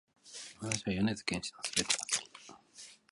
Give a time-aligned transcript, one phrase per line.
[0.23, 2.17] 私は米津玄師の全てが好き
[2.47, 2.59] だ